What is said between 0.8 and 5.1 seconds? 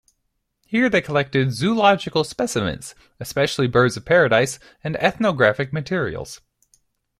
they collected zoological specimens, especially birds-of-paradise and